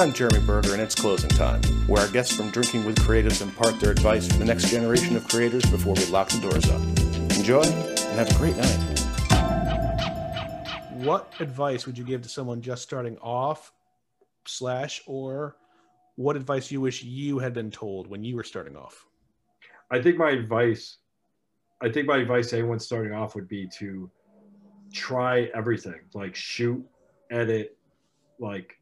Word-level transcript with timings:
I'm 0.00 0.14
Jeremy 0.14 0.40
Berger, 0.46 0.72
and 0.72 0.80
it's 0.80 0.94
closing 0.94 1.28
time, 1.28 1.60
where 1.86 2.00
our 2.00 2.08
guests 2.08 2.34
from 2.34 2.48
Drinking 2.48 2.86
with 2.86 2.96
Creatives 3.00 3.42
impart 3.42 3.78
their 3.80 3.90
advice 3.90 4.26
for 4.26 4.38
the 4.38 4.46
next 4.46 4.70
generation 4.70 5.14
of 5.14 5.28
creators 5.28 5.62
before 5.66 5.92
we 5.92 6.06
lock 6.06 6.30
the 6.30 6.40
doors 6.40 6.70
up. 6.70 6.80
Enjoy, 7.36 7.60
and 7.60 8.18
have 8.18 8.30
a 8.30 8.34
great 8.38 8.56
night. 8.56 8.78
What 11.04 11.34
advice 11.38 11.84
would 11.84 11.98
you 11.98 12.04
give 12.04 12.22
to 12.22 12.30
someone 12.30 12.62
just 12.62 12.82
starting 12.82 13.18
off, 13.18 13.74
slash, 14.46 15.02
or 15.06 15.58
what 16.16 16.34
advice 16.34 16.70
you 16.70 16.80
wish 16.80 17.02
you 17.02 17.38
had 17.38 17.52
been 17.52 17.70
told 17.70 18.06
when 18.06 18.24
you 18.24 18.36
were 18.36 18.44
starting 18.44 18.76
off? 18.76 19.06
I 19.90 20.00
think 20.00 20.16
my 20.16 20.30
advice, 20.30 20.96
I 21.82 21.90
think 21.90 22.06
my 22.06 22.16
advice 22.16 22.48
to 22.50 22.56
anyone 22.56 22.78
starting 22.78 23.12
off 23.12 23.34
would 23.34 23.48
be 23.48 23.68
to 23.78 24.10
try 24.94 25.50
everything, 25.54 26.00
like 26.14 26.34
shoot, 26.34 26.82
edit, 27.30 27.76
like 28.38 28.79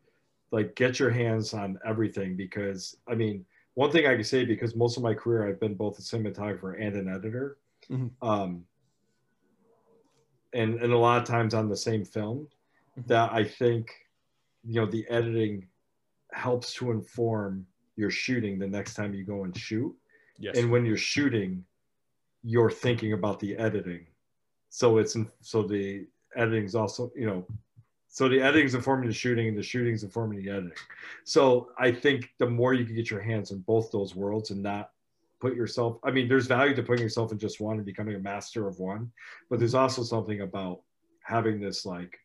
like 0.51 0.75
get 0.75 0.99
your 0.99 1.11
hands 1.11 1.55
on 1.55 1.79
everything 1.85 2.37
because 2.37 2.97
I 3.07 3.15
mean, 3.15 3.45
one 3.75 3.91
thing 3.91 4.07
I 4.07 4.15
can 4.15 4.25
say 4.25 4.45
because 4.45 4.75
most 4.75 4.97
of 4.97 5.03
my 5.03 5.15
career 5.15 5.47
I've 5.49 5.61
been 5.61 5.75
both 5.75 5.99
a 5.99 6.03
cinematographer 6.03 6.81
and 6.81 6.97
an 6.97 7.09
editor. 7.09 7.59
Mhm. 7.91 8.11
Um, 8.23 8.65
and 10.55 10.81
and 10.81 10.93
a 10.93 10.99
lot 10.99 11.21
of 11.21 11.29
times 11.29 11.55
on 11.55 11.69
the 11.69 11.77
same 11.77 12.05
film 12.05 12.49
Mhm. 12.99 13.07
that 13.07 13.33
I 13.33 13.45
think 13.45 13.91
you 14.65 14.81
know 14.81 14.87
the 14.87 15.07
editing 15.09 15.69
helps 16.33 16.75
to 16.75 16.91
inform 16.91 17.67
your 17.97 18.11
shooting 18.11 18.59
the 18.59 18.67
next 18.67 18.95
time 18.95 19.15
you 19.15 19.25
go 19.25 19.45
and 19.45 19.57
shoot 19.57 19.95
Yes. 20.39 20.57
and 20.57 20.71
when 20.71 20.85
you're 20.85 20.97
shooting 20.97 21.65
you're 22.43 22.71
thinking 22.71 23.13
about 23.13 23.41
the 23.41 23.57
editing 23.57 24.07
so 24.71 24.99
it's 24.99 25.17
so 25.41 25.63
the 25.63 26.07
editing 26.37 26.65
is 26.65 26.75
also 26.75 27.11
you 27.17 27.27
know 27.27 27.47
so 28.09 28.29
the 28.29 28.41
editing 28.41 28.67
is 28.67 28.75
informing 28.75 29.09
the 29.09 29.15
shooting 29.15 29.49
and 29.49 29.59
the 29.59 29.63
shooting 29.63 29.95
is 29.95 30.03
informing 30.03 30.43
the 30.43 30.51
editing. 30.51 30.73
So 31.25 31.69
i 31.79 31.91
think 31.93 32.31
the 32.39 32.49
more 32.49 32.75
you 32.75 32.85
can 32.85 32.95
get 32.95 33.11
your 33.11 33.21
hands 33.21 33.51
in 33.51 33.59
both 33.61 33.91
those 33.91 34.15
worlds 34.15 34.51
and 34.51 34.63
not 34.63 34.91
put 35.41 35.55
yourself 35.55 35.99
i 36.05 36.11
mean 36.11 36.29
there's 36.29 36.47
value 36.47 36.75
to 36.75 36.83
putting 36.83 37.03
yourself 37.03 37.33
in 37.33 37.39
just 37.39 37.61
one 37.61 37.77
and 37.77 37.87
becoming 37.87 38.17
a 38.17 38.19
master 38.19 38.67
of 38.67 38.79
one 38.79 39.11
but 39.49 39.59
there's 39.59 39.75
also 39.75 40.03
something 40.03 40.41
about 40.41 40.81
having 41.23 41.61
this 41.61 41.85
like 41.87 42.19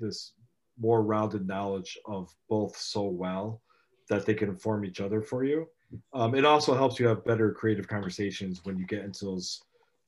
this 0.00 0.32
more 0.80 1.02
rounded 1.02 1.46
knowledge 1.46 1.98
of 2.06 2.32
both 2.48 2.76
so 2.76 3.02
well 3.02 3.60
that 4.08 4.24
they 4.24 4.34
can 4.34 4.48
inform 4.48 4.84
each 4.84 5.00
other 5.00 5.20
for 5.20 5.44
you. 5.44 5.68
Um, 6.12 6.34
it 6.34 6.44
also 6.44 6.74
helps 6.74 6.98
you 6.98 7.06
have 7.06 7.24
better 7.24 7.50
creative 7.52 7.88
conversations 7.88 8.64
when 8.64 8.78
you 8.78 8.86
get 8.86 9.04
into 9.04 9.24
those 9.24 9.62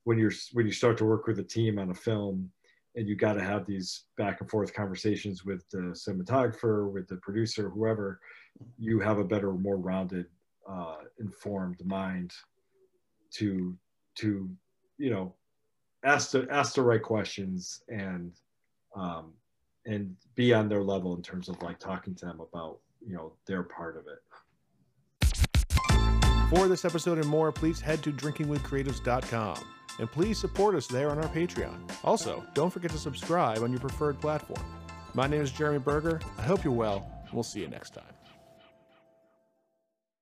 when 0.05 0.19
you're 0.19 0.33
when 0.53 0.67
you 0.67 0.73
start 0.73 0.97
to 0.99 1.05
work 1.05 1.27
with 1.27 1.39
a 1.39 1.45
team 1.45 1.79
on 1.79 1.91
a 1.91 1.95
film 1.95 2.51
and 2.97 3.09
you 3.09 3.15
got 3.15 3.35
to 3.35 3.43
have 3.43 3.67
these 3.67 4.05
back 4.17 4.41
and 4.41 4.51
forth 4.51 4.75
conversations 4.75 5.45
with 5.45 5.69
the 5.71 5.79
cinematographer 5.79 6.91
with 6.91 7.07
the 7.09 7.17
producer 7.17 7.71
whoever 7.71 8.21
you 8.79 8.99
have 9.01 9.19
a 9.19 9.25
better 9.25 9.53
more 9.53 9.77
rounded 9.77 10.27
uh, 10.69 10.97
informed 11.19 11.85
mind 11.85 12.33
to 13.31 13.77
to 14.17 14.49
you 14.99 15.11
know 15.11 15.35
ask 16.05 16.33
the 16.33 16.47
ask 16.51 16.75
the 16.75 16.83
right 16.83 17.03
questions 17.03 17.83
and 17.89 18.33
um, 18.97 19.33
and 19.87 20.15
be 20.35 20.53
on 20.53 20.69
their 20.69 20.83
level 20.83 21.15
in 21.15 21.23
terms 21.23 21.49
of 21.49 21.61
like 21.63 21.79
talking 21.79 22.15
to 22.15 22.27
them 22.27 22.41
about 22.41 22.79
you 23.05 23.15
know 23.15 23.33
their 23.47 23.63
part 23.63 23.97
of 23.97 24.05
it. 24.07 24.19
For 26.51 26.67
this 26.67 26.85
episode 26.85 27.19
and 27.19 27.29
more, 27.29 27.53
please 27.53 27.81
head 27.81 28.03
to 28.03 28.13
drinkingwithcreatives.com 28.13 29.65
and 29.99 30.11
please 30.11 30.39
support 30.39 30.75
us 30.75 30.87
there 30.87 31.11
on 31.11 31.19
our 31.19 31.29
Patreon. 31.29 31.91
Also, 32.05 32.45
don't 32.55 32.71
forget 32.71 32.91
to 32.93 32.99
subscribe 32.99 33.63
on 33.63 33.71
your 33.71 33.81
preferred 33.81 34.21
platform. 34.21 34.65
My 35.15 35.27
name 35.27 35.41
is 35.41 35.51
Jeremy 35.51 35.79
Berger. 35.79 36.21
I 36.39 36.43
hope 36.43 36.63
you're 36.65 36.73
well. 36.73 37.11
and 37.25 37.33
We'll 37.33 37.43
see 37.43 37.61
you 37.61 37.69
next 37.69 37.91
time. 37.95 38.05